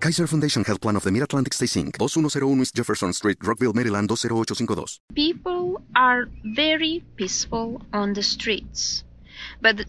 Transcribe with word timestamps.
Kaiser 0.00 0.28
Foundation 0.28 0.62
Health 0.62 0.80
Plan 0.80 0.94
of 0.94 1.02
the 1.02 1.10
Mid-Atlantic 1.10 1.52
Stay 1.52 1.66
Inc., 1.66 1.98
2101 1.98 2.60
East 2.60 2.76
Jefferson 2.76 3.12
Street, 3.12 3.36
Rockville, 3.42 3.72
Maryland, 3.72 4.08
20852. 4.08 5.00
People 5.12 5.82
are 5.96 6.28
very 6.54 7.04
peaceful 7.16 7.82
on 7.92 8.12
the 8.12 8.22
streets, 8.22 9.02
but 9.60 9.84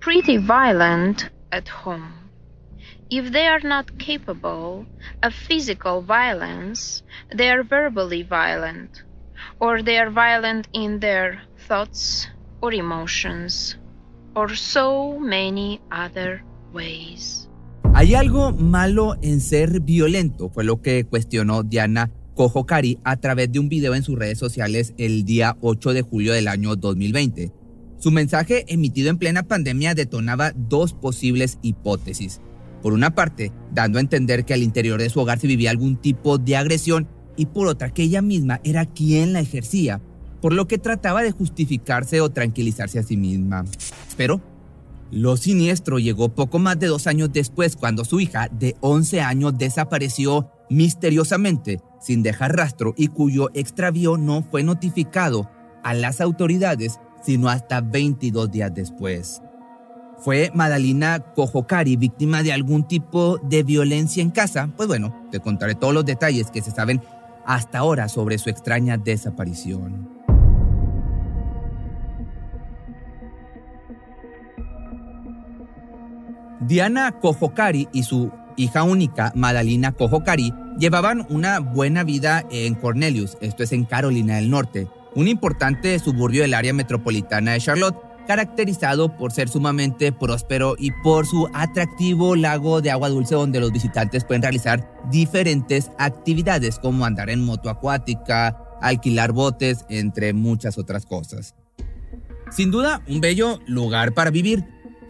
pretty 0.00 0.38
violent 0.38 1.30
at 1.52 1.68
home. 1.68 2.14
If 3.10 3.32
they 3.32 3.46
are 3.46 3.60
not 3.60 3.96
capable 4.00 4.84
of 5.22 5.32
physical 5.32 6.02
violence, 6.02 7.04
they 7.32 7.48
are 7.48 7.62
verbally 7.62 8.24
violent, 8.24 9.04
or 9.60 9.82
they 9.82 9.98
are 9.98 10.10
violent 10.10 10.66
in 10.72 10.98
their 10.98 11.40
thoughts 11.68 12.26
or 12.60 12.72
emotions, 12.72 13.76
or 14.34 14.52
so 14.56 15.16
many 15.20 15.80
other 15.92 16.42
ways. 16.72 17.47
Hay 17.98 18.14
algo 18.14 18.52
malo 18.52 19.16
en 19.22 19.40
ser 19.40 19.80
violento, 19.80 20.50
fue 20.50 20.62
lo 20.62 20.80
que 20.80 21.02
cuestionó 21.02 21.64
Diana 21.64 22.12
Kojokari 22.36 23.00
a 23.02 23.16
través 23.16 23.50
de 23.50 23.58
un 23.58 23.68
video 23.68 23.96
en 23.96 24.04
sus 24.04 24.16
redes 24.16 24.38
sociales 24.38 24.94
el 24.98 25.24
día 25.24 25.56
8 25.62 25.94
de 25.94 26.02
julio 26.02 26.32
del 26.32 26.46
año 26.46 26.76
2020. 26.76 27.50
Su 27.98 28.12
mensaje 28.12 28.64
emitido 28.68 29.10
en 29.10 29.18
plena 29.18 29.42
pandemia 29.42 29.96
detonaba 29.96 30.52
dos 30.54 30.92
posibles 30.92 31.58
hipótesis. 31.60 32.40
Por 32.82 32.92
una 32.92 33.16
parte, 33.16 33.50
dando 33.74 33.98
a 33.98 34.00
entender 34.00 34.44
que 34.44 34.54
al 34.54 34.62
interior 34.62 35.00
de 35.00 35.10
su 35.10 35.18
hogar 35.18 35.40
se 35.40 35.48
vivía 35.48 35.72
algún 35.72 35.96
tipo 35.96 36.38
de 36.38 36.54
agresión 36.54 37.08
y 37.36 37.46
por 37.46 37.66
otra 37.66 37.92
que 37.92 38.04
ella 38.04 38.22
misma 38.22 38.60
era 38.62 38.86
quien 38.86 39.32
la 39.32 39.40
ejercía, 39.40 40.00
por 40.40 40.52
lo 40.52 40.68
que 40.68 40.78
trataba 40.78 41.24
de 41.24 41.32
justificarse 41.32 42.20
o 42.20 42.30
tranquilizarse 42.30 43.00
a 43.00 43.02
sí 43.02 43.16
misma. 43.16 43.64
Pero 44.16 44.40
lo 45.10 45.36
siniestro 45.36 45.98
llegó 45.98 46.28
poco 46.28 46.58
más 46.58 46.78
de 46.78 46.86
dos 46.86 47.06
años 47.06 47.32
después 47.32 47.76
cuando 47.76 48.04
su 48.04 48.20
hija 48.20 48.48
de 48.50 48.76
11 48.80 49.20
años 49.20 49.56
desapareció 49.56 50.50
misteriosamente 50.68 51.80
sin 52.00 52.22
dejar 52.22 52.56
rastro 52.56 52.94
y 52.96 53.08
cuyo 53.08 53.50
extravío 53.54 54.16
no 54.16 54.42
fue 54.42 54.62
notificado 54.62 55.50
a 55.82 55.94
las 55.94 56.20
autoridades 56.20 57.00
sino 57.22 57.48
hasta 57.48 57.80
22 57.80 58.50
días 58.50 58.72
después. 58.74 59.42
¿Fue 60.18 60.50
Madalina 60.54 61.20
Kojokari 61.20 61.96
víctima 61.96 62.42
de 62.42 62.52
algún 62.52 62.86
tipo 62.86 63.38
de 63.38 63.62
violencia 63.62 64.22
en 64.22 64.30
casa? 64.30 64.68
Pues 64.76 64.88
bueno, 64.88 65.14
te 65.30 65.40
contaré 65.40 65.74
todos 65.74 65.94
los 65.94 66.04
detalles 66.04 66.50
que 66.50 66.62
se 66.62 66.72
saben 66.72 67.00
hasta 67.46 67.78
ahora 67.78 68.08
sobre 68.08 68.38
su 68.38 68.50
extraña 68.50 68.98
desaparición. 68.98 70.17
Diana 76.60 77.12
Kojokari 77.12 77.88
y 77.92 78.02
su 78.02 78.32
hija 78.56 78.82
única, 78.82 79.32
Madalina 79.34 79.92
Kojokari, 79.92 80.52
llevaban 80.78 81.26
una 81.30 81.60
buena 81.60 82.02
vida 82.04 82.44
en 82.50 82.74
Cornelius, 82.74 83.38
esto 83.40 83.62
es 83.62 83.72
en 83.72 83.84
Carolina 83.84 84.36
del 84.36 84.50
Norte, 84.50 84.88
un 85.14 85.28
importante 85.28 85.98
suburbio 85.98 86.42
del 86.42 86.54
área 86.54 86.72
metropolitana 86.72 87.52
de 87.52 87.60
Charlotte, 87.60 87.96
caracterizado 88.26 89.16
por 89.16 89.32
ser 89.32 89.48
sumamente 89.48 90.12
próspero 90.12 90.74
y 90.78 90.90
por 91.02 91.26
su 91.26 91.48
atractivo 91.54 92.36
lago 92.36 92.82
de 92.82 92.90
agua 92.90 93.08
dulce 93.08 93.34
donde 93.34 93.60
los 93.60 93.72
visitantes 93.72 94.24
pueden 94.24 94.42
realizar 94.42 94.86
diferentes 95.10 95.90
actividades 95.98 96.78
como 96.78 97.06
andar 97.06 97.30
en 97.30 97.42
moto 97.42 97.70
acuática, 97.70 98.58
alquilar 98.82 99.32
botes, 99.32 99.86
entre 99.88 100.34
muchas 100.34 100.76
otras 100.76 101.06
cosas. 101.06 101.54
Sin 102.50 102.70
duda, 102.70 103.02
un 103.08 103.20
bello 103.20 103.60
lugar 103.66 104.12
para 104.12 104.30
vivir, 104.30 104.64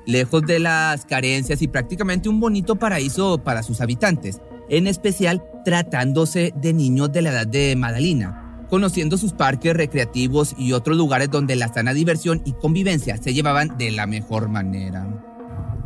lejos 0.08 0.42
de 0.42 0.58
las 0.58 1.04
carencias 1.04 1.62
y 1.62 1.68
prácticamente 1.68 2.28
un 2.28 2.40
bonito 2.40 2.76
paraíso 2.76 3.38
para 3.44 3.62
sus 3.62 3.80
habitantes, 3.80 4.40
en 4.68 4.86
especial 4.86 5.44
tratándose 5.64 6.52
de 6.56 6.72
niños 6.72 7.12
de 7.12 7.22
la 7.22 7.30
edad 7.30 7.46
de 7.46 7.76
Madalina 7.76 8.46
conociendo 8.68 9.16
sus 9.16 9.32
parques 9.32 9.74
recreativos 9.74 10.54
y 10.58 10.72
otros 10.72 10.96
lugares 10.96 11.30
donde 11.30 11.56
la 11.56 11.68
sana 11.68 11.94
diversión 11.94 12.42
y 12.44 12.52
convivencia 12.52 13.16
se 13.16 13.32
llevaban 13.32 13.78
de 13.78 13.90
la 13.90 14.06
mejor 14.06 14.48
manera. 14.48 15.06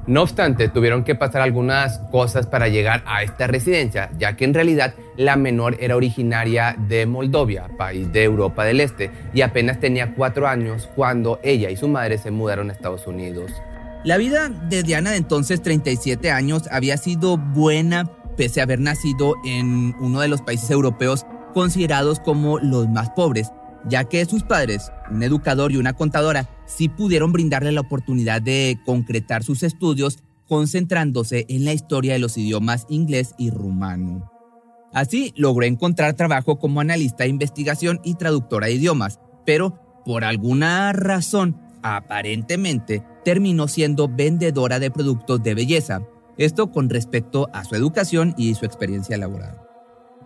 No 0.09 0.23
obstante, 0.23 0.69
tuvieron 0.69 1.05
que 1.05 1.15
pasar 1.15 1.43
algunas 1.43 2.01
cosas 2.11 2.49
para 2.49 2.67
llegar 2.67 3.05
a 3.07 3.23
esta 3.23 3.47
residencia, 3.47 4.11
ya 4.19 4.37
que 4.37 4.45
en 4.45 4.53
realidad 4.53 4.95
la 5.17 5.37
menor 5.37 5.77
era 5.79 5.95
originaria 5.95 6.75
de 6.77 7.07
Moldovia, 7.07 7.69
país 7.79 8.13
de 8.13 8.25
Europa 8.25 8.65
del 8.65 8.81
Este, 8.81 9.13
y 9.33 9.43
apenas 9.43 9.79
tenía 9.79 10.13
cuatro 10.15 10.49
años 10.49 10.89
cuando 10.97 11.39
ella 11.45 11.71
y 11.71 11.77
su 11.77 11.87
madre 11.87 12.19
se 12.19 12.33
mudaron 12.33 12.69
a 12.69 12.73
Estados 12.73 13.07
Unidos. 13.07 13.53
La 14.05 14.17
vida 14.17 14.49
de 14.49 14.83
Diana 14.83 15.13
de 15.13 15.19
entonces 15.19 15.63
37 15.63 16.31
años 16.33 16.65
había 16.73 16.97
sido 16.97 17.39
buena 17.39 18.11
pese 18.37 18.61
a 18.61 18.65
haber 18.65 18.81
nacido 18.81 19.37
en 19.45 19.95
uno 20.01 20.21
de 20.21 20.27
los 20.27 20.43
países 20.43 20.71
europeos 20.71 21.25
considerados 21.55 22.19
como 22.19 22.59
los 22.59 22.89
más 22.89 23.11
pobres, 23.11 23.53
ya 23.89 24.05
que 24.05 24.25
sus 24.25 24.43
padres, 24.43 24.91
un 25.11 25.23
educador 25.23 25.71
y 25.71 25.77
una 25.77 25.93
contadora, 25.93 26.49
sí 26.67 26.89
pudieron 26.89 27.33
brindarle 27.33 27.71
la 27.71 27.83
oportunidad 27.83 28.43
de 28.43 28.81
concretar 28.85 29.45
sus 29.45 29.63
estudios 29.63 30.19
concentrándose 30.49 31.47
en 31.49 31.65
la 31.65 31.73
historia 31.73 32.15
de 32.15 32.19
los 32.19 32.37
idiomas 32.37 32.87
inglés 32.89 33.35
y 33.39 33.51
rumano. 33.51 34.31
Así 34.93 35.33
logró 35.37 35.65
encontrar 35.65 36.15
trabajo 36.15 36.59
como 36.59 36.81
analista 36.81 37.25
de 37.25 37.31
investigación 37.31 38.01
y 38.03 38.15
traductora 38.15 38.67
de 38.67 38.75
idiomas, 38.75 39.21
pero 39.47 40.03
por 40.05 40.25
alguna 40.25 40.93
razón, 40.93 41.57
aparentemente, 41.83 43.03
terminó 43.25 43.69
siendo 43.69 44.09
vendedora 44.09 44.79
de 44.79 44.91
productos 44.91 45.43
de 45.43 45.55
belleza, 45.55 46.03
esto 46.39 46.71
con 46.71 46.89
respecto 46.89 47.49
a 47.53 47.65
su 47.65 47.75
educación 47.75 48.35
y 48.37 48.55
su 48.55 48.65
experiencia 48.65 49.17
laboral. 49.19 49.61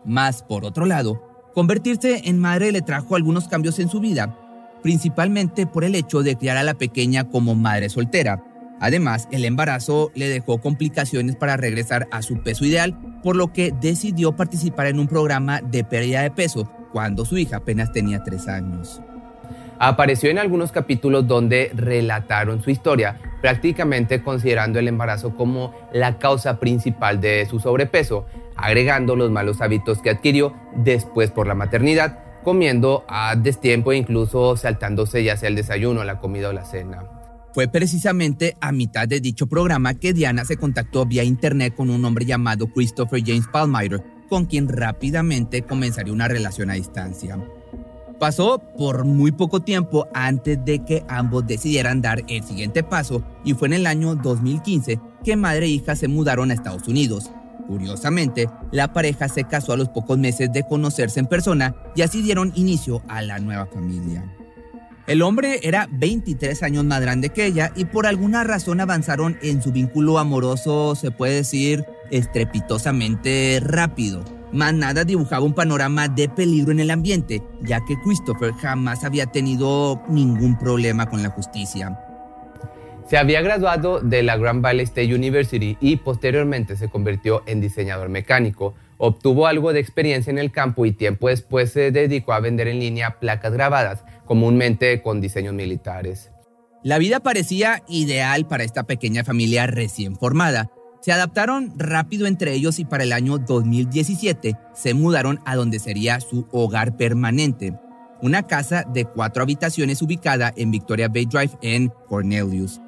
Más 0.05 0.43
por 0.43 0.65
otro 0.65 0.87
lado, 0.87 1.23
convertirse 1.53 2.23
en 2.29 2.39
madre 2.39 2.71
le 2.73 2.83
trajo 2.83 3.17
algunos 3.17 3.49
cambios 3.49 3.79
en 3.79 3.89
su 3.89 4.01
vida, 4.01 4.39
principalmente 4.83 5.67
por 5.67 5.85
el 5.85 5.95
hecho 5.95 6.23
de 6.23 6.37
criar 6.37 6.57
a 6.57 6.63
la 6.63 6.75
pequeña 6.75 7.29
como 7.29 7.55
madre 7.55 7.89
soltera. 7.89 8.43
Además, 8.79 9.27
el 9.33 9.45
embarazo 9.45 10.13
le 10.15 10.29
dejó 10.29 10.61
complicaciones 10.61 11.35
para 11.35 11.57
regresar 11.57 12.07
a 12.13 12.23
su 12.23 12.43
peso 12.43 12.65
ideal, 12.65 12.97
por 13.23 13.35
lo 13.35 13.53
que 13.53 13.73
decidió 13.81 14.37
participar 14.37 14.87
en 14.87 15.01
un 15.01 15.09
programa 15.09 15.61
de 15.61 15.83
pérdida 15.83 16.23
de 16.23 16.31
peso 16.31 16.71
cuando 16.93 17.25
su 17.25 17.37
hija 17.37 17.57
apenas 17.57 17.91
tenía 17.91 18.23
tres 18.23 18.49
años. 18.49 19.01
Apareció 19.79 20.31
en 20.31 20.39
algunos 20.39 20.73
capítulos 20.73 21.27
donde 21.27 21.71
relataron 21.75 22.63
su 22.63 22.71
historia, 22.71 23.19
prácticamente 23.43 24.23
considerando 24.23 24.79
el 24.79 24.89
embarazo 24.89 25.35
como 25.37 25.75
la 25.93 26.19
causa 26.19 26.59
principal 26.59 27.21
de 27.21 27.47
su 27.47 27.61
sobrepeso, 27.61 28.27
agregando 28.57 29.17
los 29.17 29.31
malos 29.31 29.61
hábitos 29.61 30.01
que 30.01 30.11
adquirió 30.11 30.55
después 30.77 31.31
por 31.31 31.47
la 31.47 31.55
maternidad, 31.55 32.19
comiendo 32.43 33.05
a 33.09 33.37
destiempo 33.37 33.93
e 33.93 33.97
incluso 33.97 34.57
saltándose 34.57 35.25
ya 35.25 35.37
sea 35.37 35.49
el 35.49 35.57
desayuno, 35.57 36.05
la 36.05 36.19
comida 36.19 36.49
o 36.49 36.53
la 36.53 36.65
cena. 36.65 37.05
Fue 37.53 37.69
precisamente 37.69 38.55
a 38.61 38.71
mitad 38.71 39.09
de 39.09 39.21
dicho 39.21 39.47
programa 39.47 39.95
que 39.95 40.13
Diana 40.13 40.45
se 40.45 40.57
contactó 40.57 41.07
vía 41.07 41.25
internet 41.25 41.75
con 41.75 41.91
un 41.91 42.05
hombre 42.05 42.25
llamado 42.25 42.67
Christopher 42.69 43.23
James 43.25 43.47
Palmyre, 43.51 44.03
con 44.29 44.47
quien 44.47 44.69
rápidamente 44.69 45.63
comenzaría 45.63 46.13
una 46.13 46.29
relación 46.29 46.71
a 46.71 46.75
distancia. 46.75 47.39
Pasó 48.19 48.59
por 48.59 49.05
muy 49.05 49.31
poco 49.31 49.61
tiempo 49.61 50.09
antes 50.15 50.65
de 50.65 50.85
que 50.85 51.05
ambos 51.09 51.47
decidieran 51.47 52.01
dar 52.01 52.23
el 52.29 52.43
siguiente 52.43 52.83
paso 52.83 53.23
y 53.45 53.53
fue 53.53 53.69
en 53.69 53.75
el 53.75 53.87
año 53.87 54.15
2015 54.15 54.99
que 55.23 55.37
madre 55.37 55.67
e 55.67 55.71
hija 55.71 55.97
se 55.97 56.09
mudaron 56.09 56.51
a 56.51 56.55
Estados 56.55 56.89
Unidos. 56.89 57.31
Curiosamente, 57.67 58.49
la 58.71 58.93
pareja 58.93 59.29
se 59.29 59.45
casó 59.45 59.73
a 59.73 59.77
los 59.77 59.89
pocos 59.89 60.17
meses 60.17 60.51
de 60.53 60.67
conocerse 60.67 61.21
en 61.21 61.27
persona 61.27 61.75
y 61.95 62.03
así 62.03 62.23
dieron 62.23 62.53
inicio 62.55 63.03
a 63.09 63.21
la 63.23 63.39
nueva 63.39 63.67
familia. 63.67 64.25
El 65.07 65.23
hombre 65.23 65.61
era 65.63 65.89
23 65.91 66.63
años 66.63 66.85
más 66.85 67.01
grande 67.01 67.29
que 67.29 67.47
ella 67.47 67.71
y 67.77 67.85
por 67.85 68.07
alguna 68.07 68.45
razón 68.45 68.81
avanzaron 68.81 69.37
en 69.43 69.63
su 69.63 69.73
vínculo 69.73 70.19
amoroso, 70.19 70.95
se 70.97 71.11
puede 71.11 71.35
decir, 71.35 71.85
estrepitosamente 72.11 73.61
rápido. 73.63 74.36
Más 74.53 74.73
nada 74.75 75.05
dibujaba 75.05 75.45
un 75.45 75.55
panorama 75.55 76.09
de 76.09 76.29
peligro 76.29 76.73
en 76.73 76.81
el 76.81 76.91
ambiente, 76.91 77.43
ya 77.63 77.85
que 77.85 77.99
Christopher 78.01 78.53
jamás 78.53 79.05
había 79.05 79.27
tenido 79.27 80.03
ningún 80.09 80.59
problema 80.59 81.07
con 81.07 81.23
la 81.23 81.31
justicia. 81.31 81.99
Se 83.09 83.19
había 83.19 83.41
graduado 83.41 84.01
de 84.01 84.23
la 84.23 84.37
Grand 84.37 84.63
Valley 84.63 84.85
State 84.85 85.15
University 85.15 85.77
y 85.81 85.97
posteriormente 85.97 86.77
se 86.77 86.89
convirtió 86.89 87.43
en 87.47 87.61
diseñador 87.61 88.09
mecánico, 88.09 88.75
Obtuvo 88.99 89.47
algo 89.47 89.73
de 89.73 89.81
experiencia 89.81 90.31
en 90.31 90.39
el 90.39 90.51
campo 90.51 90.87
y 90.87 90.93
tiempo 90.93 91.29
después 91.29 91.71
se 91.73 91.91
dedicó 91.91 92.33
a 92.33 92.41
vender 92.41 92.69
en 92.69 92.81
línea 92.81 93.19
placas 93.21 93.53
grabadas, 93.53 94.05
comúnmente 94.25 95.03
con 95.03 95.21
diseños 95.21 95.55
militares. 95.55 96.31
La 96.83 96.99
vida 96.99 97.21
parecía 97.21 97.83
ideal 97.89 98.47
para 98.47 98.65
esta 98.65 98.85
pequeña 98.85 99.25
familia 99.25 99.67
recién 99.67 100.17
formada. 100.17 100.71
Se 101.07 101.13
adaptaron 101.13 101.73
rápido 101.77 102.27
entre 102.27 102.53
ellos 102.53 102.81
y 102.81 102.85
para 102.85 103.05
el 103.05 103.13
año 103.13 103.39
2017 103.39 104.57
se 104.75 104.93
mudaron 104.93 105.39
a 105.45 105.55
donde 105.55 105.79
sería 105.79 106.19
su 106.19 106.49
hogar 106.51 106.97
permanente, 106.97 107.79
una 108.23 108.43
casa 108.49 108.83
de 108.93 109.05
cuatro 109.05 109.45
habitaciones 109.45 110.03
ubicada 110.03 110.53
en 110.57 110.73
Victoria 110.73 111.07
Bay 111.07 111.27
Drive 111.27 111.53
en 111.63 111.93
Cornelius. 112.09 112.81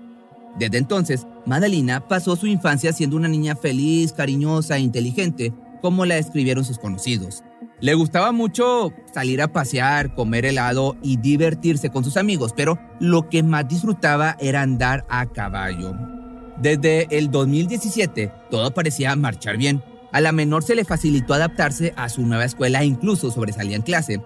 Desde 0.59 0.79
entonces, 0.79 1.29
Madalina 1.47 2.09
pasó 2.09 2.35
su 2.35 2.49
infancia 2.49 2.93
siendo 2.93 3.15
una 3.15 3.29
niña 3.29 3.55
feliz, 3.55 4.12
cariñosa 4.12 4.79
e 4.79 4.81
inteligente, 4.81 5.53
como 5.81 6.05
la 6.05 6.17
describieron 6.17 6.65
sus 6.65 6.81
conocidos. 6.81 7.44
Le 7.81 7.94
gustaba 7.94 8.32
mucho 8.32 8.93
salir 9.15 9.41
a 9.41 9.53
pasear, 9.53 10.17
comer 10.17 10.44
helado 10.44 10.97
y 11.05 11.19
divertirse 11.19 11.91
con 11.91 12.03
sus 12.03 12.17
amigos, 12.17 12.53
pero 12.56 12.81
lo 12.99 13.29
que 13.29 13.44
más 13.44 13.69
disfrutaba 13.69 14.37
era 14.41 14.62
andar 14.62 15.06
a 15.09 15.26
caballo. 15.26 16.18
Desde 16.60 17.06
el 17.16 17.31
2017, 17.31 18.32
todo 18.50 18.72
parecía 18.72 19.14
marchar 19.16 19.56
bien. 19.56 19.82
A 20.12 20.20
la 20.20 20.32
menor 20.32 20.62
se 20.62 20.75
le 20.75 20.84
facilitó 20.84 21.34
adaptarse 21.34 21.93
a 21.96 22.08
su 22.08 22.22
nueva 22.22 22.44
escuela 22.44 22.82
e 22.82 22.87
incluso 22.87 23.31
sobresalía 23.31 23.76
en 23.76 23.82
clase. 23.82 24.20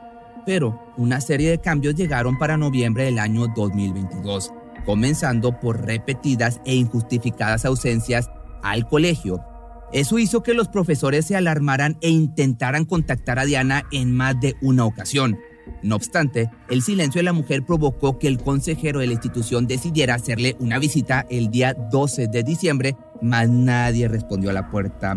Pero 0.47 0.81
una 0.97 1.21
serie 1.21 1.51
de 1.51 1.61
cambios 1.61 1.95
llegaron 1.95 2.39
para 2.39 2.57
noviembre 2.57 3.05
del 3.05 3.19
año 3.19 3.47
2022, 3.55 4.53
comenzando 4.85 5.61
por 5.61 5.85
repetidas 5.85 6.61
e 6.65 6.75
injustificadas 6.75 7.65
ausencias 7.65 8.31
al 8.63 8.89
colegio 8.89 9.45
eso 9.93 10.19
hizo 10.19 10.43
que 10.43 10.55
los 10.55 10.69
profesores 10.69 11.27
se 11.27 11.37
alarmaran 11.37 11.99
e 12.01 12.09
intentaran 12.09 12.87
contactar 12.87 13.39
a 13.39 13.45
Diana 13.45 13.85
en 13.93 14.11
más 14.11 14.41
de 14.41 14.57
una 14.63 14.87
ocasión. 14.87 15.39
No 15.83 15.97
obstante, 15.97 16.51
el 16.69 16.83
silencio 16.83 17.19
de 17.19 17.25
la 17.25 17.33
mujer 17.33 17.65
provocó 17.65 18.19
que 18.19 18.29
el 18.29 18.39
consejero 18.39 19.01
de 19.01 19.07
la 19.07 19.15
institución 19.15 19.67
decidiera 19.67 20.15
hacerle 20.15 20.57
una 20.61 20.79
visita 20.79 21.27
el 21.29 21.51
día 21.51 21.75
12 21.75 22.29
de 22.29 22.43
diciembre, 22.43 22.97
mas 23.21 23.49
nadie 23.49 24.09
respondió 24.09 24.51
a 24.51 24.55
la 24.55 24.71
puerta. 24.71 25.17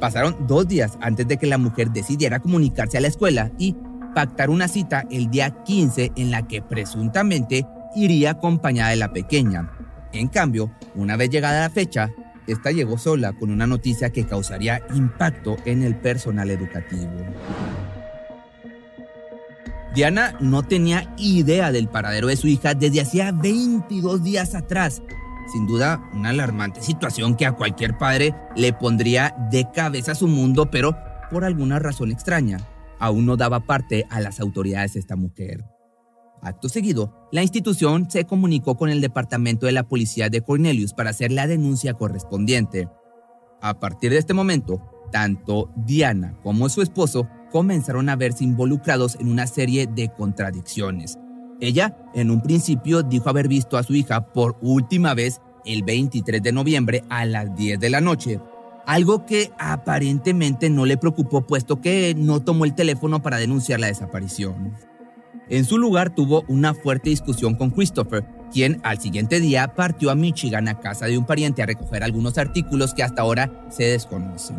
Pasaron 0.00 0.46
dos 0.46 0.68
días 0.68 0.96
antes 1.00 1.26
de 1.26 1.38
que 1.38 1.46
la 1.46 1.58
mujer 1.58 1.90
decidiera 1.90 2.38
comunicarse 2.38 2.98
a 2.98 3.00
la 3.00 3.08
escuela 3.08 3.50
y 3.58 3.74
pactar 4.14 4.50
una 4.50 4.68
cita 4.68 5.04
el 5.10 5.30
día 5.30 5.62
15 5.64 6.12
en 6.16 6.30
la 6.30 6.46
que 6.46 6.62
presuntamente 6.62 7.66
iría 7.94 8.32
acompañada 8.32 8.90
de 8.90 8.96
la 8.96 9.12
pequeña. 9.12 9.72
En 10.12 10.28
cambio, 10.28 10.70
una 10.94 11.16
vez 11.16 11.30
llegada 11.30 11.60
la 11.60 11.70
fecha, 11.70 12.10
esta 12.46 12.70
llegó 12.70 12.96
sola 12.96 13.32
con 13.34 13.50
una 13.50 13.66
noticia 13.66 14.10
que 14.10 14.24
causaría 14.24 14.80
impacto 14.94 15.56
en 15.64 15.82
el 15.82 15.96
personal 15.96 16.50
educativo. 16.50 17.10
Diana 19.98 20.36
no 20.38 20.62
tenía 20.62 21.12
idea 21.18 21.72
del 21.72 21.88
paradero 21.88 22.28
de 22.28 22.36
su 22.36 22.46
hija 22.46 22.72
desde 22.74 23.00
hacía 23.00 23.32
22 23.32 24.22
días 24.22 24.54
atrás. 24.54 25.02
Sin 25.52 25.66
duda, 25.66 26.08
una 26.14 26.28
alarmante 26.28 26.80
situación 26.82 27.34
que 27.34 27.46
a 27.46 27.56
cualquier 27.56 27.98
padre 27.98 28.32
le 28.54 28.72
pondría 28.72 29.34
de 29.50 29.68
cabeza 29.74 30.12
a 30.12 30.14
su 30.14 30.28
mundo, 30.28 30.70
pero 30.70 30.96
por 31.32 31.44
alguna 31.44 31.80
razón 31.80 32.12
extraña, 32.12 32.60
aún 33.00 33.26
no 33.26 33.36
daba 33.36 33.58
parte 33.66 34.06
a 34.08 34.20
las 34.20 34.38
autoridades 34.38 34.94
esta 34.94 35.16
mujer. 35.16 35.64
Acto 36.42 36.68
seguido, 36.68 37.28
la 37.32 37.42
institución 37.42 38.08
se 38.08 38.24
comunicó 38.24 38.76
con 38.76 38.90
el 38.90 39.00
departamento 39.00 39.66
de 39.66 39.72
la 39.72 39.88
policía 39.88 40.30
de 40.30 40.42
Cornelius 40.42 40.92
para 40.94 41.10
hacer 41.10 41.32
la 41.32 41.48
denuncia 41.48 41.94
correspondiente. 41.94 42.88
A 43.60 43.80
partir 43.80 44.12
de 44.12 44.18
este 44.18 44.32
momento, 44.32 44.80
tanto 45.10 45.72
Diana 45.74 46.38
como 46.44 46.68
su 46.68 46.82
esposo 46.82 47.28
comenzaron 47.50 48.08
a 48.08 48.16
verse 48.16 48.44
involucrados 48.44 49.16
en 49.20 49.30
una 49.30 49.46
serie 49.46 49.86
de 49.86 50.08
contradicciones. 50.08 51.18
Ella, 51.60 51.96
en 52.14 52.30
un 52.30 52.40
principio, 52.40 53.02
dijo 53.02 53.28
haber 53.28 53.48
visto 53.48 53.76
a 53.76 53.82
su 53.82 53.94
hija 53.94 54.32
por 54.32 54.56
última 54.60 55.14
vez 55.14 55.40
el 55.64 55.82
23 55.82 56.42
de 56.42 56.52
noviembre 56.52 57.04
a 57.08 57.24
las 57.24 57.54
10 57.56 57.80
de 57.80 57.90
la 57.90 58.00
noche, 58.00 58.40
algo 58.86 59.26
que 59.26 59.50
aparentemente 59.58 60.70
no 60.70 60.86
le 60.86 60.96
preocupó 60.96 61.46
puesto 61.46 61.80
que 61.80 62.14
no 62.16 62.40
tomó 62.40 62.64
el 62.64 62.74
teléfono 62.74 63.20
para 63.22 63.36
denunciar 63.38 63.80
la 63.80 63.88
desaparición. 63.88 64.74
En 65.50 65.64
su 65.64 65.78
lugar 65.78 66.14
tuvo 66.14 66.44
una 66.48 66.74
fuerte 66.74 67.10
discusión 67.10 67.54
con 67.54 67.70
Christopher, 67.70 68.24
quien 68.52 68.80
al 68.82 68.98
siguiente 68.98 69.40
día 69.40 69.74
partió 69.74 70.10
a 70.10 70.14
Michigan 70.14 70.68
a 70.68 70.78
casa 70.78 71.06
de 71.06 71.18
un 71.18 71.26
pariente 71.26 71.62
a 71.62 71.66
recoger 71.66 72.02
algunos 72.02 72.38
artículos 72.38 72.94
que 72.94 73.02
hasta 73.02 73.22
ahora 73.22 73.66
se 73.70 73.84
desconocen. 73.84 74.56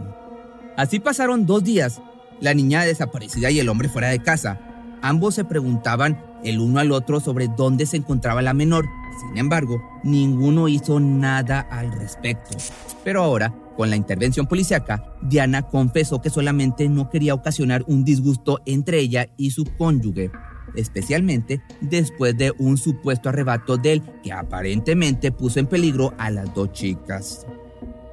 Así 0.77 0.99
pasaron 0.99 1.45
dos 1.45 1.63
días, 1.63 2.01
la 2.41 2.53
niña 2.53 2.83
desaparecida 2.83 3.51
y 3.51 3.59
el 3.59 3.69
hombre 3.69 3.89
fuera 3.89 4.09
de 4.09 4.19
casa. 4.19 4.59
Ambos 5.01 5.35
se 5.35 5.45
preguntaban 5.45 6.21
el 6.43 6.59
uno 6.59 6.79
al 6.79 6.91
otro 6.91 7.19
sobre 7.19 7.47
dónde 7.47 7.85
se 7.85 7.97
encontraba 7.97 8.41
la 8.41 8.53
menor. 8.53 8.85
Sin 9.19 9.37
embargo, 9.37 9.81
ninguno 10.03 10.67
hizo 10.67 10.99
nada 10.99 11.59
al 11.59 11.91
respecto. 11.91 12.57
Pero 13.03 13.23
ahora, 13.23 13.53
con 13.75 13.89
la 13.89 13.95
intervención 13.95 14.47
policíaca, 14.47 15.03
Diana 15.21 15.63
confesó 15.63 16.21
que 16.21 16.29
solamente 16.29 16.89
no 16.89 17.09
quería 17.09 17.33
ocasionar 17.33 17.83
un 17.87 18.03
disgusto 18.03 18.59
entre 18.65 18.99
ella 18.99 19.29
y 19.37 19.51
su 19.51 19.65
cónyuge, 19.77 20.31
especialmente 20.75 21.61
después 21.81 22.37
de 22.37 22.53
un 22.57 22.77
supuesto 22.77 23.29
arrebato 23.29 23.77
de 23.77 23.93
él 23.93 24.03
que 24.23 24.33
aparentemente 24.33 25.31
puso 25.31 25.59
en 25.59 25.67
peligro 25.67 26.13
a 26.17 26.29
las 26.29 26.53
dos 26.53 26.71
chicas. 26.73 27.45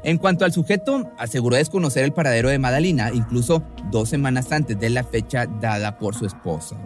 En 0.07 0.19
cuanto 0.19 0.45
al 0.45 0.53
sujeto, 0.53 1.11
aseguró 1.19 1.57
desconocer 1.57 2.05
el 2.05 2.13
paradero 2.13 2.49
de 2.49 2.61
Madalina, 2.61 3.11
incluso 3.13 3.65
dos 3.91 4.09
semanas 4.09 4.53
antes 4.53 4.79
de 4.79 4.89
la 4.89 5.03
fecha 5.03 5.47
dada 5.47 5.99
por 5.99 6.15
su 6.15 6.27
esposa. 6.27 6.77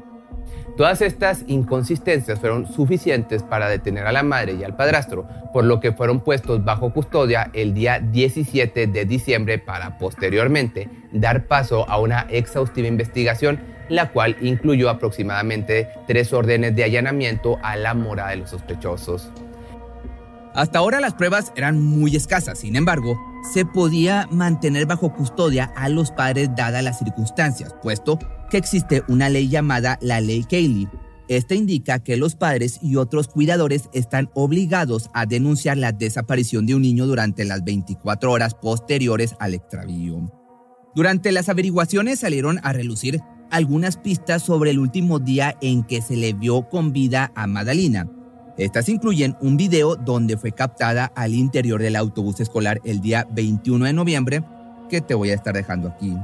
Todas 0.79 1.03
estas 1.03 1.45
inconsistencias 1.47 2.41
fueron 2.41 2.67
suficientes 2.67 3.43
para 3.43 3.69
detener 3.69 4.07
a 4.07 4.13
la 4.13 4.23
madre 4.23 4.55
y 4.55 4.65
al 4.65 4.75
padrastro, 4.75 5.29
por 5.53 5.65
lo 5.65 5.81
que 5.81 5.93
fueron 5.93 6.21
puestos 6.21 6.65
bajo 6.65 6.95
custodia 6.95 7.51
el 7.53 7.75
día 7.75 8.01
17 8.01 8.87
de 8.87 9.05
diciembre 9.05 9.59
para 9.59 9.99
posteriormente 9.99 10.89
dar 11.13 11.47
paso 11.47 11.87
a 11.91 12.01
una 12.01 12.23
exhaustiva 12.31 12.89
investigación, 12.89 13.61
la 13.91 14.13
cual 14.13 14.39
incluyó 14.41 14.89
aproximadamente 14.89 15.91
tres 16.07 16.33
órdenes 16.33 16.75
de 16.75 16.85
allanamiento 16.85 17.59
a 17.63 17.77
la 17.77 17.93
morada 17.93 18.31
de 18.31 18.37
los 18.37 18.49
sospechosos. 18.49 19.31
Hasta 20.55 20.81
ahora 20.81 21.01
las 21.01 21.15
pruebas 21.15 21.53
eran 21.55 21.81
muy 21.83 22.17
escasas, 22.17 22.59
sin 22.59 22.75
embargo, 22.75 23.17
se 23.53 23.65
podía 23.65 24.29
mantener 24.33 24.87
bajo 24.87 25.13
custodia 25.13 25.73
a 25.77 25.89
los 25.89 26.11
padres 26.11 26.51
dadas 26.57 26.83
las 26.83 26.99
circunstancias, 26.99 27.75
puesto 27.83 28.19
que 28.51 28.57
existe 28.57 29.05
una 29.09 29.29
ley 29.29 29.49
llamada 29.49 29.99
la 30.03 30.21
Ley 30.21 30.45
Cayley. 30.45 30.89
Esta 31.29 31.55
indica 31.55 32.01
que 32.01 32.17
los 32.17 32.35
padres 32.35 32.81
y 32.83 32.97
otros 32.97 33.29
cuidadores 33.29 33.89
están 33.93 34.31
obligados 34.35 35.11
a 35.15 35.27
denunciar 35.27 35.77
la 35.77 35.93
desaparición 35.93 36.67
de 36.67 36.75
un 36.75 36.83
niño 36.83 37.07
durante 37.07 37.45
las 37.45 37.63
24 37.63 38.33
horas 38.33 38.55
posteriores 38.55 39.37
al 39.39 39.55
extravío. 39.55 40.33
Durante 40.97 41.31
las 41.31 41.49
averiguaciones 41.49 42.19
salieron 42.19 42.59
a 42.65 42.73
relucir 42.73 43.21
algunas 43.53 43.97
pistas 43.97 44.43
sobre 44.43 44.71
el 44.73 44.81
último 44.81 45.21
día 45.21 45.57
en 45.61 45.85
que 45.85 46.03
se 46.03 46.17
le 46.17 46.33
vio 46.33 46.69
con 46.69 46.93
vida 46.93 47.31
a 47.37 47.47
Madalina. 47.47 48.11
Estas 48.61 48.91
incluyen 48.91 49.39
un 49.41 49.57
video 49.57 49.97
donde 49.97 50.37
fue 50.37 50.53
captada 50.53 51.11
al 51.15 51.33
interior 51.33 51.81
del 51.81 51.97
autobús 51.97 52.41
escolar 52.41 52.79
el 52.85 53.01
día 53.01 53.27
21 53.31 53.87
de 53.87 53.95
noviembre, 53.95 54.45
que 54.91 55.01
te 55.01 55.15
voy 55.15 55.31
a 55.31 55.35
estar 55.35 55.55
dejando 55.55 55.89
aquí. 55.89 56.15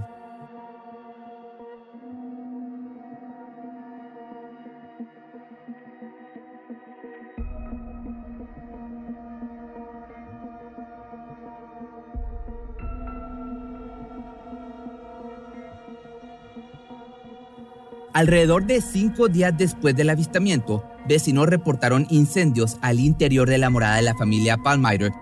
Alrededor 18.16 18.64
de 18.64 18.80
cinco 18.80 19.28
días 19.28 19.52
después 19.58 19.94
del 19.94 20.08
avistamiento, 20.08 20.82
vecinos 21.06 21.48
reportaron 21.50 22.06
incendios 22.08 22.78
al 22.80 22.98
interior 22.98 23.46
de 23.46 23.58
la 23.58 23.68
morada 23.68 23.96
de 23.96 24.00
la 24.00 24.14
familia 24.14 24.56
Palmyra, 24.56 25.12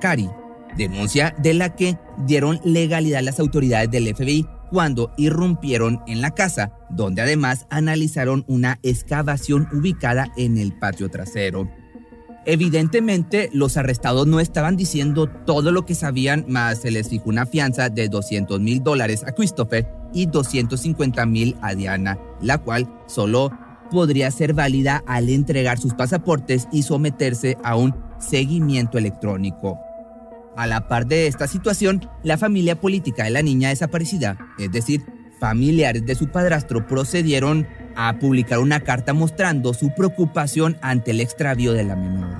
Cari, 0.00 0.30
denuncia 0.76 1.34
de 1.38 1.54
la 1.54 1.74
que 1.74 1.98
dieron 2.24 2.60
legalidad 2.62 3.22
las 3.22 3.40
autoridades 3.40 3.90
del 3.90 4.14
FBI 4.14 4.46
cuando 4.70 5.12
irrumpieron 5.16 6.02
en 6.06 6.20
la 6.20 6.36
casa, 6.36 6.70
donde 6.88 7.22
además 7.22 7.66
analizaron 7.68 8.44
una 8.46 8.78
excavación 8.84 9.66
ubicada 9.72 10.28
en 10.36 10.56
el 10.56 10.72
patio 10.72 11.08
trasero. 11.08 11.68
Evidentemente, 12.48 13.50
los 13.52 13.76
arrestados 13.76 14.28
no 14.28 14.38
estaban 14.38 14.76
diciendo 14.76 15.26
todo 15.26 15.72
lo 15.72 15.84
que 15.84 15.96
sabían, 15.96 16.44
más 16.48 16.78
se 16.78 16.92
les 16.92 17.08
fijó 17.08 17.28
una 17.28 17.44
fianza 17.44 17.88
de 17.88 18.08
200 18.08 18.60
mil 18.60 18.84
dólares 18.84 19.24
a 19.26 19.32
Christopher 19.32 19.88
y 20.14 20.26
250 20.26 21.26
mil 21.26 21.56
a 21.60 21.74
Diana, 21.74 22.18
la 22.40 22.58
cual 22.58 22.88
solo 23.08 23.50
podría 23.90 24.30
ser 24.30 24.54
válida 24.54 25.02
al 25.08 25.28
entregar 25.28 25.78
sus 25.78 25.94
pasaportes 25.94 26.68
y 26.70 26.84
someterse 26.84 27.58
a 27.64 27.74
un 27.74 27.96
seguimiento 28.20 28.96
electrónico. 28.96 29.80
A 30.56 30.68
la 30.68 30.86
par 30.86 31.06
de 31.06 31.26
esta 31.26 31.48
situación, 31.48 32.08
la 32.22 32.38
familia 32.38 32.80
política 32.80 33.24
de 33.24 33.30
la 33.30 33.42
niña 33.42 33.70
desaparecida, 33.70 34.38
es 34.58 34.70
decir, 34.70 35.02
familiares 35.40 36.06
de 36.06 36.14
su 36.14 36.28
padrastro, 36.28 36.86
procedieron 36.86 37.66
a 37.96 38.18
publicar 38.18 38.58
una 38.58 38.80
carta 38.80 39.12
mostrando 39.12 39.74
su 39.74 39.94
preocupación 39.94 40.78
ante 40.82 41.10
el 41.10 41.20
extravío 41.20 41.72
de 41.72 41.84
la 41.84 41.96
menor. 41.96 42.36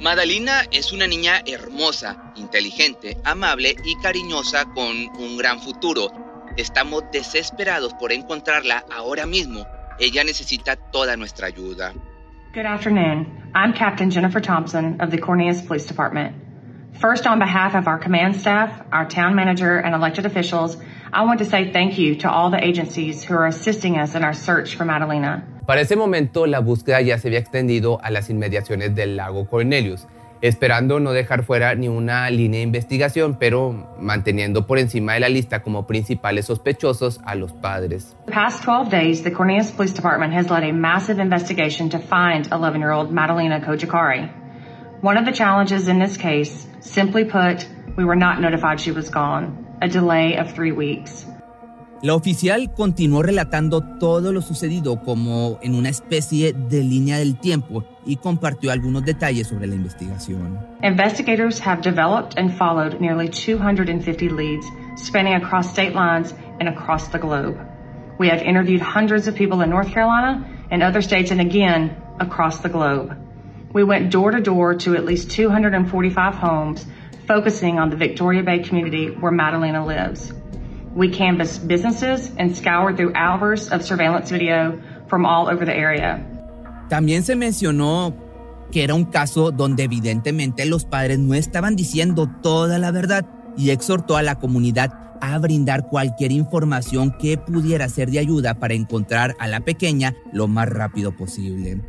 Madalina 0.00 0.62
es 0.70 0.92
una 0.92 1.06
niña 1.06 1.40
hermosa, 1.46 2.32
inteligente, 2.36 3.16
amable 3.24 3.74
y 3.84 3.96
cariñosa 4.02 4.66
con 4.66 4.94
un 5.18 5.36
gran 5.38 5.58
futuro. 5.58 6.10
Estamos 6.56 7.04
desesperados 7.12 7.94
por 7.94 8.12
encontrarla 8.12 8.84
ahora 8.94 9.26
mismo. 9.26 9.66
Ella 9.98 10.22
necesita 10.22 10.76
toda 10.76 11.16
nuestra 11.16 11.46
ayuda. 11.46 11.94
Good 12.54 12.66
afternoon. 12.66 13.26
I'm 13.54 13.72
Captain 13.72 14.10
Jennifer 14.10 14.40
Thompson 14.40 15.00
of 15.00 15.10
the 15.10 15.18
Cornelius 15.18 15.62
Police 15.62 15.86
Department. 15.86 16.45
First, 17.00 17.26
on 17.26 17.38
behalf 17.38 17.74
of 17.74 17.88
our 17.88 17.98
command 17.98 18.36
staff, 18.36 18.70
our 18.90 19.06
town 19.06 19.34
manager, 19.34 19.76
and 19.76 19.94
elected 19.94 20.24
officials, 20.24 20.78
I 21.12 21.24
want 21.24 21.40
to 21.40 21.44
say 21.44 21.70
thank 21.70 21.98
you 21.98 22.16
to 22.16 22.30
all 22.30 22.50
the 22.50 22.62
agencies 22.64 23.22
who 23.22 23.34
are 23.34 23.46
assisting 23.46 23.98
us 23.98 24.14
in 24.14 24.24
our 24.24 24.32
search 24.32 24.76
for 24.76 24.86
Madalena. 24.86 25.42
Para 25.66 25.82
ese 25.82 25.94
momento, 25.94 26.46
la 26.46 26.60
búsqueda 26.60 27.02
ya 27.02 27.18
se 27.18 27.28
había 27.28 27.38
extendido 27.38 27.98
a 28.02 28.10
las 28.10 28.30
inmediaciones 28.30 28.94
del 28.94 29.16
lago 29.16 29.46
Cornelius, 29.46 30.06
esperando 30.40 30.98
no 30.98 31.12
dejar 31.12 31.42
fuera 31.42 31.74
ni 31.74 31.88
una 31.88 32.30
línea 32.30 32.60
de 32.60 32.64
investigación, 32.64 33.36
pero 33.38 33.94
manteniendo 34.00 34.66
por 34.66 34.78
encima 34.78 35.14
de 35.14 35.20
la 35.20 35.28
lista 35.28 35.62
como 35.62 35.86
principales 35.86 36.46
sospechosos 36.46 37.20
a 37.26 37.34
los 37.34 37.52
padres. 37.52 38.16
The 38.24 38.32
past 38.32 38.64
12 38.64 38.88
days, 38.90 39.22
the 39.22 39.32
Cornelius 39.32 39.70
Police 39.70 39.92
Department 39.92 40.32
has 40.32 40.48
led 40.48 40.64
a 40.64 40.72
massive 40.72 41.20
investigation 41.20 41.90
to 41.90 41.98
find 41.98 42.48
11-year-old 42.48 43.10
Madalena 43.10 43.60
Kojikari. 43.60 44.30
One 45.06 45.16
of 45.16 45.24
the 45.24 45.30
challenges 45.30 45.86
in 45.86 46.00
this 46.00 46.16
case, 46.16 46.66
simply 46.80 47.24
put, 47.24 47.64
we 47.96 48.04
were 48.04 48.16
not 48.16 48.40
notified 48.40 48.80
she 48.80 48.90
was 48.90 49.08
gone. 49.08 49.54
A 49.80 49.86
delay 49.86 50.34
of 50.36 50.52
three 50.52 50.72
weeks. 50.72 51.24
La 52.02 52.16
oficial 52.16 52.72
continuó 52.74 53.22
relatando 53.22 53.82
todo 54.00 54.32
lo 54.32 54.40
sucedido 54.40 55.00
como 55.04 55.60
en 55.62 55.76
una 55.76 55.90
especie 55.90 56.52
de 56.52 56.82
línea 56.82 57.18
del 57.18 57.38
tiempo 57.38 57.84
y 58.04 58.16
compartió 58.16 58.72
algunos 58.72 59.04
detalles 59.04 59.46
sobre 59.46 59.68
la 59.68 59.76
investigación. 59.76 60.58
Investigators 60.82 61.60
have 61.60 61.82
developed 61.82 62.36
and 62.36 62.52
followed 62.52 63.00
nearly 63.00 63.28
250 63.28 64.28
leads 64.30 64.66
spanning 64.96 65.34
across 65.34 65.70
state 65.70 65.94
lines 65.94 66.34
and 66.58 66.68
across 66.68 67.06
the 67.12 67.18
globe. 67.18 67.56
We 68.18 68.28
have 68.28 68.42
interviewed 68.42 68.82
hundreds 68.82 69.28
of 69.28 69.36
people 69.36 69.62
in 69.62 69.70
North 69.70 69.92
Carolina 69.92 70.44
and 70.72 70.82
other 70.82 71.00
states 71.00 71.30
and 71.30 71.40
again 71.40 71.94
across 72.18 72.58
the 72.58 72.68
globe. 72.68 73.16
We 73.76 73.84
went 73.84 74.10
door 74.10 74.30
to 74.30 74.40
door 74.40 74.74
to 74.74 74.96
at 74.96 75.04
least 75.04 75.30
245 75.32 76.34
homes 76.34 76.86
focusing 77.26 77.78
on 77.78 77.90
the 77.90 77.96
Victoria 77.96 78.42
Bay 78.42 78.60
community 78.60 79.08
where 79.10 79.30
Madalena 79.30 79.84
lives. 79.84 80.32
We 80.94 81.10
canvassed 81.10 81.68
businesses 81.68 82.32
and 82.38 82.56
scoured 82.56 82.96
through 82.96 83.12
hours 83.14 83.70
of 83.70 83.84
surveillance 83.84 84.30
video 84.30 84.80
from 85.08 85.26
all 85.26 85.50
over 85.50 85.66
the 85.66 85.76
area. 85.76 86.24
También 86.88 87.22
se 87.22 87.36
mencionó 87.36 88.14
que 88.72 88.82
era 88.82 88.94
un 88.94 89.04
caso 89.04 89.50
donde 89.50 89.84
evidentemente 89.84 90.64
los 90.64 90.86
padres 90.86 91.18
no 91.18 91.34
estaban 91.34 91.76
diciendo 91.76 92.30
toda 92.42 92.78
la 92.78 92.90
verdad 92.92 93.26
y 93.58 93.72
exhortó 93.72 94.16
a 94.16 94.22
la 94.22 94.36
comunidad 94.36 94.94
a 95.20 95.36
brindar 95.36 95.90
cualquier 95.90 96.32
información 96.32 97.14
que 97.18 97.36
pudiera 97.36 97.90
ser 97.90 98.10
de 98.10 98.20
ayuda 98.20 98.54
para 98.54 98.72
encontrar 98.72 99.36
a 99.38 99.46
la 99.48 99.60
pequeña 99.60 100.14
lo 100.32 100.48
más 100.48 100.66
rápido 100.66 101.14
posible. 101.14 101.82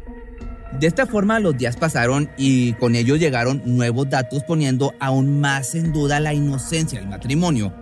De 0.79 0.87
esta 0.87 1.05
forma 1.05 1.39
los 1.39 1.57
días 1.57 1.77
pasaron 1.77 2.29
y 2.37 2.73
con 2.73 2.95
ellos 2.95 3.19
llegaron 3.19 3.61
nuevos 3.65 4.09
datos 4.09 4.43
poniendo 4.43 4.93
aún 4.99 5.39
más 5.39 5.75
en 5.75 5.93
duda 5.93 6.19
la 6.19 6.33
inocencia 6.33 6.99
del 6.99 7.09
matrimonio 7.09 7.73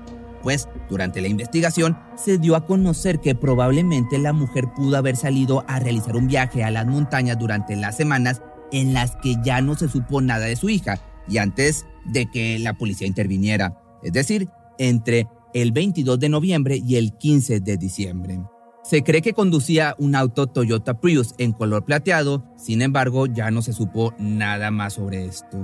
pues, 0.45 0.69
durante 0.91 1.21
la 1.21 1.27
investigación, 1.27 1.97
se 2.15 2.37
dio 2.37 2.55
a 2.55 2.67
conocer 2.67 3.19
que 3.19 3.33
probablemente 3.33 4.19
la 4.19 4.31
mujer 4.31 4.65
pudo 4.75 4.95
haber 4.95 5.15
salido 5.15 5.65
a 5.67 5.79
realizar 5.79 6.15
un 6.15 6.27
viaje 6.27 6.63
a 6.63 6.69
las 6.69 6.85
montañas 6.85 7.39
durante 7.39 7.75
las 7.75 7.97
semanas 7.97 8.43
en 8.71 8.93
las 8.93 9.15
que 9.15 9.37
ya 9.43 9.59
no 9.61 9.73
se 9.73 9.89
supo 9.89 10.21
nada 10.21 10.45
de 10.45 10.55
su 10.55 10.69
hija 10.69 10.99
y 11.27 11.39
antes 11.39 11.87
de 12.05 12.29
que 12.29 12.59
la 12.59 12.75
policía 12.75 13.07
interviniera, 13.07 13.81
es 14.03 14.13
decir, 14.13 14.47
entre 14.77 15.27
el 15.55 15.71
22 15.71 16.19
de 16.19 16.29
noviembre 16.29 16.77
y 16.77 16.97
el 16.97 17.17
15 17.17 17.61
de 17.61 17.77
diciembre. 17.77 18.39
Se 18.85 19.03
cree 19.03 19.23
que 19.23 19.33
conducía 19.33 19.95
un 19.97 20.15
auto 20.15 20.45
Toyota 20.45 20.99
Prius 20.99 21.33
en 21.39 21.53
color 21.53 21.85
plateado, 21.85 22.43
sin 22.55 22.83
embargo 22.83 23.25
ya 23.25 23.49
no 23.49 23.63
se 23.63 23.73
supo 23.73 24.13
nada 24.19 24.69
más 24.69 24.93
sobre 24.93 25.25
esto. 25.25 25.57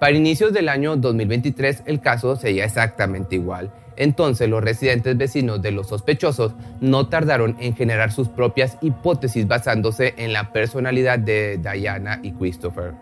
Para 0.00 0.16
inicios 0.16 0.52
del 0.52 0.68
año 0.68 0.96
2023 0.96 1.84
el 1.86 2.00
caso 2.00 2.34
seguía 2.34 2.64
exactamente 2.64 3.36
igual. 3.36 3.72
Entonces 3.94 4.48
los 4.48 4.60
residentes 4.60 5.16
vecinos 5.16 5.62
de 5.62 5.70
los 5.70 5.86
sospechosos 5.86 6.54
no 6.80 7.08
tardaron 7.08 7.56
en 7.60 7.76
generar 7.76 8.10
sus 8.10 8.26
propias 8.26 8.76
hipótesis 8.80 9.46
basándose 9.46 10.14
en 10.16 10.32
la 10.32 10.52
personalidad 10.52 11.20
de 11.20 11.58
Diana 11.58 12.18
y 12.24 12.32
Christopher. 12.32 12.94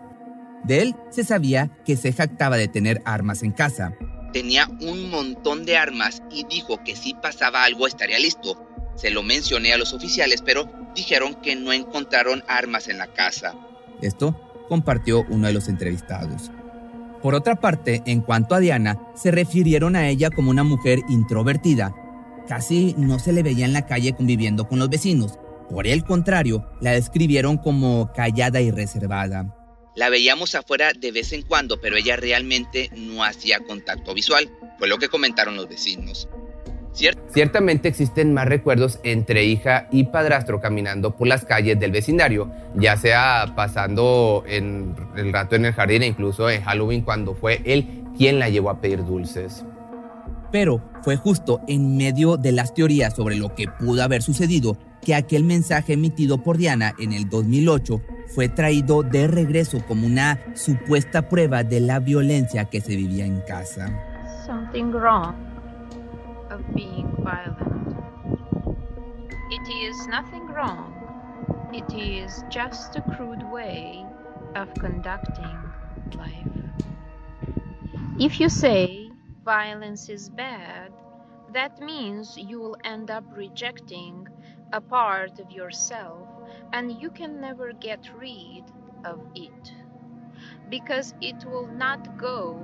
De 0.63 0.83
él 0.83 0.95
se 1.09 1.23
sabía 1.23 1.71
que 1.83 1.97
se 1.97 2.13
jactaba 2.13 2.57
de 2.57 2.67
tener 2.67 3.01
armas 3.05 3.41
en 3.41 3.53
casa. 3.53 3.95
Tenía 4.33 4.67
un 4.81 5.09
montón 5.09 5.65
de 5.65 5.77
armas 5.77 6.21
y 6.29 6.43
dijo 6.43 6.83
que 6.83 6.95
si 6.95 7.15
pasaba 7.15 7.63
algo 7.63 7.87
estaría 7.87 8.19
listo. 8.19 8.68
Se 8.99 9.11
lo 9.11 9.23
mencioné 9.23 9.71
a 9.71 9.77
los 9.77 9.93
oficiales, 9.93 10.41
pero 10.41 10.69
dijeron 10.93 11.35
que 11.35 11.55
no 11.55 11.71
encontraron 11.71 12.43
armas 12.49 12.89
en 12.89 12.97
la 12.97 13.07
casa. 13.07 13.55
Esto 14.01 14.35
compartió 14.67 15.25
uno 15.29 15.47
de 15.47 15.53
los 15.53 15.69
entrevistados. 15.69 16.51
Por 17.21 17.33
otra 17.33 17.55
parte, 17.55 18.01
en 18.05 18.21
cuanto 18.21 18.55
a 18.55 18.59
Diana, 18.59 18.99
se 19.15 19.31
refirieron 19.31 19.95
a 19.95 20.09
ella 20.09 20.29
como 20.29 20.51
una 20.51 20.63
mujer 20.63 20.99
introvertida. 21.07 21.95
Casi 22.47 22.93
no 22.97 23.19
se 23.19 23.31
le 23.31 23.41
veía 23.41 23.65
en 23.65 23.73
la 23.73 23.85
calle 23.85 24.13
conviviendo 24.13 24.67
con 24.67 24.79
los 24.79 24.89
vecinos. 24.89 25.39
Por 25.69 25.87
el 25.87 26.03
contrario, 26.03 26.69
la 26.81 26.91
describieron 26.91 27.57
como 27.57 28.11
callada 28.13 28.59
y 28.59 28.71
reservada. 28.71 29.55
La 29.95 30.09
veíamos 30.09 30.55
afuera 30.55 30.91
de 30.93 31.11
vez 31.11 31.31
en 31.31 31.43
cuando, 31.43 31.79
pero 31.79 31.95
ella 31.95 32.17
realmente 32.17 32.89
no 32.95 33.23
hacía 33.23 33.59
contacto 33.59 34.13
visual, 34.13 34.49
fue 34.77 34.87
lo 34.87 34.97
que 34.97 35.09
comentaron 35.09 35.55
los 35.55 35.69
vecinos. 35.69 36.27
Ciertamente 36.91 37.87
existen 37.87 38.33
más 38.33 38.47
recuerdos 38.47 38.99
entre 39.03 39.45
hija 39.45 39.87
y 39.91 40.05
padrastro 40.05 40.59
caminando 40.59 41.15
por 41.15 41.27
las 41.27 41.45
calles 41.45 41.79
del 41.79 41.91
vecindario, 41.91 42.51
ya 42.75 42.97
sea 42.97 43.53
pasando 43.55 44.43
en 44.47 44.95
el 45.15 45.31
rato 45.31 45.55
en 45.55 45.65
el 45.65 45.73
jardín 45.73 46.03
e 46.03 46.07
incluso 46.07 46.49
en 46.49 46.63
Halloween 46.63 47.01
cuando 47.01 47.35
fue 47.35 47.61
él 47.65 48.03
quien 48.17 48.39
la 48.39 48.49
llevó 48.49 48.69
a 48.69 48.81
pedir 48.81 49.05
dulces. 49.05 49.63
Pero 50.51 50.81
fue 51.03 51.15
justo 51.15 51.61
en 51.67 51.95
medio 51.95 52.37
de 52.37 52.51
las 52.51 52.73
teorías 52.73 53.15
sobre 53.15 53.35
lo 53.35 53.53
que 53.53 53.67
pudo 53.67 54.03
haber 54.03 54.23
sucedido 54.23 54.77
que 55.01 55.15
aquel 55.15 55.43
mensaje 55.43 55.93
emitido 55.93 56.43
por 56.43 56.57
Diana 56.57 56.93
en 56.99 57.13
el 57.13 57.29
2008 57.29 58.01
fue 58.27 58.49
traído 58.49 59.03
de 59.03 59.27
regreso 59.27 59.79
como 59.87 60.05
una 60.05 60.39
supuesta 60.55 61.29
prueba 61.29 61.63
de 61.63 61.79
la 61.79 61.99
violencia 61.99 62.65
que 62.65 62.81
se 62.81 62.95
vivía 62.95 63.25
en 63.25 63.41
casa. 63.41 63.89
Something 64.45 64.91
wrong. 64.91 65.48
Of 66.59 66.75
being 66.75 67.07
violent. 67.23 67.95
It 69.51 69.67
is 69.69 70.07
nothing 70.07 70.45
wrong. 70.47 71.71
It 71.73 71.93
is 71.93 72.43
just 72.49 72.95
a 72.95 73.01
crude 73.01 73.43
way 73.51 74.05
of 74.55 74.77
conducting 74.79 75.59
life. 76.17 76.47
If 78.19 78.39
you 78.39 78.49
say 78.49 79.09
violence 79.43 80.09
is 80.09 80.29
bad, 80.29 80.91
that 81.53 81.79
means 81.79 82.37
you 82.37 82.59
will 82.59 82.77
end 82.83 83.09
up 83.09 83.23
rejecting 83.35 84.27
a 84.73 84.81
part 84.81 85.39
of 85.39 85.51
yourself 85.51 86.27
and 86.73 87.01
you 87.01 87.09
can 87.09 87.41
never 87.41 87.73
get 87.73 88.09
rid 88.15 88.63
of 89.05 89.19
it 89.35 89.73
because 90.69 91.13
it 91.21 91.45
will 91.45 91.67
not 91.67 92.17
go, 92.17 92.59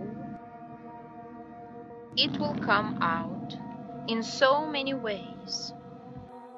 it 2.17 2.37
will 2.39 2.55
come 2.55 2.97
out 3.01 3.57
in 4.07 4.23
so 4.23 4.65
many 4.67 4.93
ways. 4.93 5.73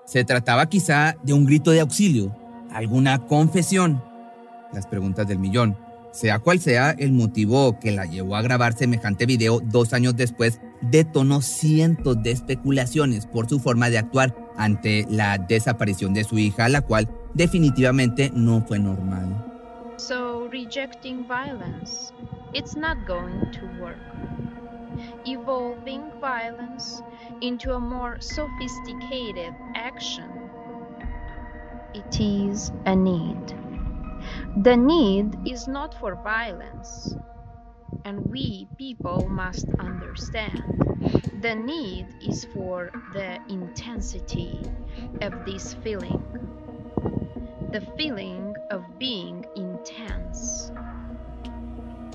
¿Se 0.05 0.23
trataba 0.23 0.67
quizá 0.67 1.17
de 1.23 1.33
un 1.33 1.45
grito 1.45 1.71
de 1.71 1.81
auxilio? 1.81 2.35
¿Alguna 2.71 3.25
confesión? 3.25 4.01
Las 4.73 4.87
preguntas 4.87 5.27
del 5.27 5.39
millón. 5.39 5.77
Sea 6.11 6.39
cual 6.39 6.59
sea 6.59 6.91
el 6.91 7.11
motivo 7.11 7.77
que 7.79 7.91
la 7.91 8.05
llevó 8.05 8.35
a 8.35 8.41
grabar 8.41 8.73
semejante 8.73 9.25
video 9.25 9.59
dos 9.59 9.93
años 9.93 10.15
después, 10.15 10.61
detonó 10.81 11.41
cientos 11.41 12.21
de 12.23 12.31
especulaciones 12.31 13.25
por 13.25 13.47
su 13.49 13.59
forma 13.59 13.89
de 13.89 13.97
actuar 13.97 14.35
ante 14.55 15.05
la 15.09 15.37
desaparición 15.37 16.13
de 16.13 16.23
su 16.23 16.37
hija, 16.37 16.69
la 16.69 16.81
cual 16.81 17.09
definitivamente 17.33 18.31
no 18.33 18.65
fue 18.65 18.79
normal. 18.79 19.45
So 19.97 20.47
rejecting 20.49 21.27
violence, 21.27 22.13
it's 22.53 22.75
not 22.75 22.97
going 23.07 23.51
to 23.51 23.65
work. 23.81 23.97
Evolving 25.25 26.11
violence 26.19 27.01
into 27.41 27.73
a 27.73 27.79
more 27.79 28.19
sophisticated 28.21 29.53
action. 29.75 30.49
It 31.93 32.19
is 32.19 32.71
a 32.85 32.95
need. 32.95 33.55
The 34.57 34.75
need 34.75 35.37
is 35.45 35.67
not 35.67 35.93
for 35.93 36.15
violence, 36.15 37.15
and 38.05 38.29
we 38.31 38.67
people 38.77 39.27
must 39.29 39.67
understand. 39.79 40.61
The 41.41 41.55
need 41.55 42.07
is 42.21 42.45
for 42.53 42.91
the 43.13 43.39
intensity 43.49 44.61
of 45.21 45.45
this 45.45 45.73
feeling. 45.83 46.21
The 47.71 47.81
feeling 47.97 48.55
of 48.71 48.97
being. 48.99 49.45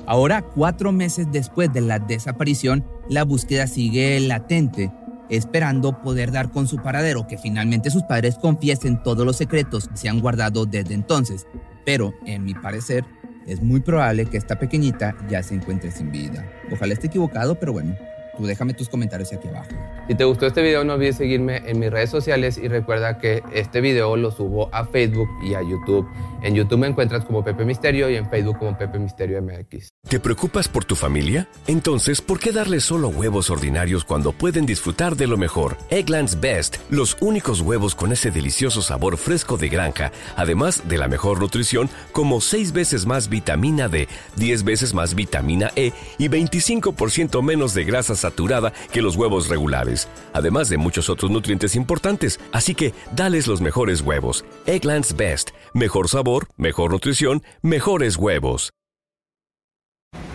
Ahora, 0.06 0.42
cuatro 0.42 0.92
meses 0.92 1.28
después 1.30 1.72
de 1.72 1.80
la 1.80 1.98
desaparición, 1.98 2.84
la 3.08 3.24
búsqueda 3.24 3.66
sigue 3.66 4.18
latente, 4.20 4.90
esperando 5.28 6.02
poder 6.02 6.32
dar 6.32 6.50
con 6.50 6.66
su 6.66 6.78
paradero, 6.78 7.26
que 7.26 7.38
finalmente 7.38 7.90
sus 7.90 8.02
padres 8.02 8.36
confiesen 8.36 9.02
todos 9.02 9.24
los 9.24 9.36
secretos 9.36 9.88
que 9.88 9.96
se 9.96 10.08
han 10.08 10.20
guardado 10.20 10.66
desde 10.66 10.94
entonces. 10.94 11.46
Pero, 11.84 12.14
en 12.26 12.44
mi 12.44 12.54
parecer, 12.54 13.04
es 13.46 13.62
muy 13.62 13.80
probable 13.80 14.26
que 14.26 14.36
esta 14.36 14.58
pequeñita 14.58 15.16
ya 15.28 15.42
se 15.42 15.54
encuentre 15.54 15.90
sin 15.90 16.10
vida. 16.10 16.46
Ojalá 16.70 16.94
esté 16.94 17.06
equivocado, 17.06 17.58
pero 17.58 17.72
bueno, 17.72 17.96
tú 18.36 18.46
déjame 18.46 18.74
tus 18.74 18.88
comentarios 18.88 19.32
aquí 19.32 19.48
abajo. 19.48 19.70
Si 20.08 20.16
te 20.16 20.24
gustó 20.24 20.46
este 20.46 20.62
video 20.62 20.82
no 20.84 20.94
olvides 20.94 21.16
seguirme 21.16 21.62
en 21.64 21.78
mis 21.78 21.90
redes 21.90 22.10
sociales 22.10 22.58
y 22.58 22.66
recuerda 22.66 23.18
que 23.18 23.42
este 23.52 23.80
video 23.80 24.16
lo 24.16 24.32
subo 24.32 24.68
a 24.72 24.84
Facebook 24.84 25.28
y 25.44 25.54
a 25.54 25.62
YouTube. 25.62 26.08
En 26.42 26.56
YouTube 26.56 26.80
me 26.80 26.88
encuentras 26.88 27.24
como 27.24 27.44
Pepe 27.44 27.64
Misterio 27.64 28.10
y 28.10 28.16
en 28.16 28.28
Facebook 28.28 28.58
como 28.58 28.76
Pepe 28.76 28.98
Misterio 28.98 29.40
MX. 29.40 29.92
¿Te 30.08 30.18
preocupas 30.18 30.66
por 30.66 30.84
tu 30.84 30.96
familia? 30.96 31.48
Entonces, 31.68 32.20
¿por 32.20 32.40
qué 32.40 32.50
darles 32.50 32.82
solo 32.82 33.08
huevos 33.08 33.48
ordinarios 33.48 34.04
cuando 34.04 34.32
pueden 34.32 34.66
disfrutar 34.66 35.14
de 35.14 35.28
lo 35.28 35.36
mejor? 35.36 35.76
Eggland's 35.88 36.40
Best, 36.40 36.78
los 36.90 37.16
únicos 37.20 37.60
huevos 37.60 37.94
con 37.94 38.10
ese 38.10 38.32
delicioso 38.32 38.82
sabor 38.82 39.18
fresco 39.18 39.56
de 39.56 39.68
granja, 39.68 40.10
además 40.36 40.88
de 40.88 40.98
la 40.98 41.06
mejor 41.06 41.40
nutrición, 41.40 41.88
como 42.10 42.40
6 42.40 42.72
veces 42.72 43.06
más 43.06 43.28
vitamina 43.28 43.88
D, 43.88 44.08
10 44.34 44.64
veces 44.64 44.94
más 44.94 45.14
vitamina 45.14 45.70
E 45.76 45.92
y 46.18 46.28
25% 46.28 47.40
menos 47.40 47.72
de 47.72 47.84
grasa 47.84 48.16
saturada 48.16 48.72
que 48.90 49.00
los 49.00 49.14
huevos 49.14 49.48
regulares, 49.48 49.91
además 50.32 50.68
de 50.68 50.78
muchos 50.78 51.08
otros 51.08 51.30
nutrientes 51.30 51.76
importantes. 51.76 52.40
Así 52.52 52.74
que, 52.74 52.94
dales 53.14 53.46
los 53.46 53.60
mejores 53.60 54.00
huevos. 54.00 54.44
Eggland's 54.66 55.16
Best, 55.16 55.50
mejor 55.74 56.08
sabor, 56.08 56.48
mejor 56.56 56.92
nutrición, 56.92 57.42
mejores 57.62 58.16
huevos. 58.16 58.72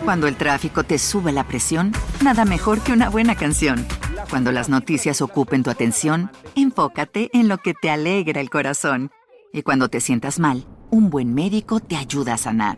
Cuando 0.03 0.27
el 0.27 0.37
tráfico 0.37 0.83
te 0.83 0.99
sube 0.99 1.31
la 1.31 1.43
presión, 1.43 1.91
nada 2.23 2.45
mejor 2.45 2.81
que 2.81 2.93
una 2.93 3.09
buena 3.09 3.35
canción. 3.35 3.85
Cuando 4.29 4.51
las 4.51 4.69
noticias 4.69 5.21
ocupen 5.21 5.63
tu 5.63 5.69
atención, 5.69 6.31
enfócate 6.55 7.29
en 7.33 7.47
lo 7.47 7.57
que 7.57 7.73
te 7.73 7.89
alegra 7.89 8.39
el 8.39 8.49
corazón. 8.49 9.11
Y 9.51 9.63
cuando 9.63 9.89
te 9.89 9.99
sientas 9.99 10.39
mal, 10.39 10.65
un 10.91 11.09
buen 11.09 11.33
médico 11.33 11.79
te 11.79 11.95
ayuda 11.97 12.35
a 12.35 12.37
sanar. 12.37 12.77